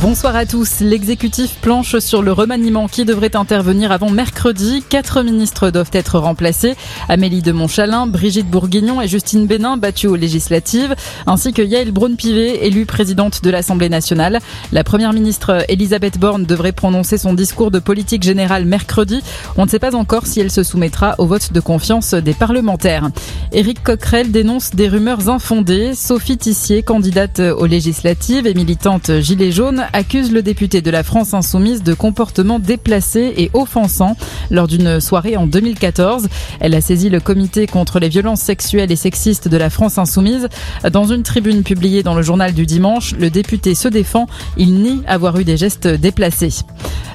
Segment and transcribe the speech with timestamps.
[0.00, 0.78] Bonsoir à tous.
[0.78, 4.84] L'exécutif planche sur le remaniement qui devrait intervenir avant mercredi.
[4.88, 6.76] Quatre ministres doivent être remplacés.
[7.08, 10.94] Amélie de Montchalin, Brigitte Bourguignon et Justine Bénin battues aux législatives,
[11.26, 14.38] ainsi que Yael Braun-Pivet, élue présidente de l'Assemblée nationale.
[14.70, 19.20] La première ministre Elisabeth Borne devrait prononcer son discours de politique générale mercredi.
[19.56, 23.10] On ne sait pas encore si elle se soumettra au vote de confiance des parlementaires.
[23.50, 25.96] Éric Coquerel dénonce des rumeurs infondées.
[25.96, 31.34] Sophie Tissier, candidate aux législatives et militante gilet jaune, accuse le député de la France
[31.34, 34.16] insoumise de comportements déplacés et offensants
[34.50, 36.28] lors d'une soirée en 2014.
[36.60, 40.48] Elle a saisi le comité contre les violences sexuelles et sexistes de la France insoumise.
[40.90, 44.26] Dans une tribune publiée dans le journal du dimanche, le député se défend.
[44.56, 46.54] Il nie avoir eu des gestes déplacés.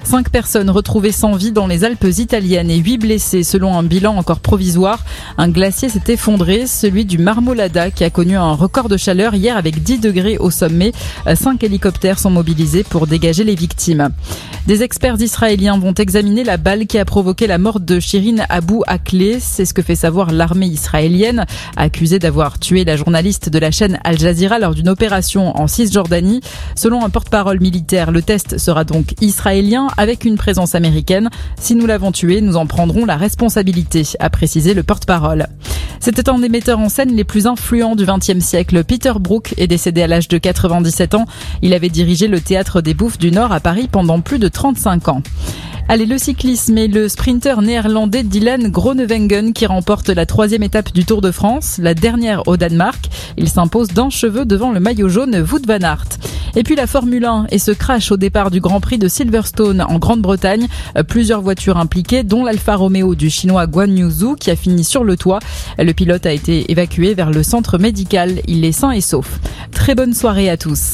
[0.03, 4.17] Cinq personnes retrouvées sans vie dans les Alpes italiennes et huit blessés selon un bilan
[4.17, 4.99] encore provisoire.
[5.37, 9.55] Un glacier s'est effondré, celui du Marmolada qui a connu un record de chaleur hier
[9.55, 10.91] avec 10 degrés au sommet.
[11.35, 14.09] Cinq hélicoptères sont mobilisés pour dégager les victimes.
[14.67, 18.75] Des experts israéliens vont examiner la balle qui a provoqué la mort de Shirin Abu
[18.87, 19.39] Akleh.
[19.41, 23.99] C'est ce que fait savoir l'armée israélienne, accusée d'avoir tué la journaliste de la chaîne
[24.05, 26.39] Al Jazeera lors d'une opération en Cisjordanie.
[26.75, 31.29] Selon un porte-parole militaire, le test sera donc israélien avec une présence américaine.
[31.59, 35.47] Si nous l'avons tué, nous en prendrons la responsabilité, a précisé le porte-parole.
[35.99, 38.83] C'était un des metteurs en scène les plus influents du XXe siècle.
[38.83, 41.25] Peter Brook est décédé à l'âge de 97 ans.
[41.61, 42.52] Il avait dirigé le théâtre
[42.83, 45.23] des Bouffes du Nord à Paris pendant plus de 35 ans.
[45.89, 51.03] Allez, le cyclisme et le sprinter néerlandais Dylan Groenewegen qui remporte la troisième étape du
[51.03, 53.09] Tour de France, la dernière au Danemark.
[53.37, 56.05] Il s'impose d'un cheveu devant le maillot jaune Wout van Aert.
[56.55, 59.81] Et puis la Formule 1 et ce crash au départ du Grand Prix de Silverstone
[59.81, 60.67] en Grande-Bretagne.
[61.07, 65.03] Plusieurs voitures impliquées, dont l'Alfa Romeo du chinois Guan Yu Zhu qui a fini sur
[65.03, 65.39] le toit.
[65.79, 68.41] Le pilote a été évacué vers le centre médical.
[68.47, 69.39] Il est sain et sauf.
[69.71, 70.91] Très bonne soirée à tous.